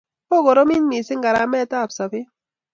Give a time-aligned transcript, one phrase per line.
[0.27, 2.27] Kokokoromit mising garamet ab sobet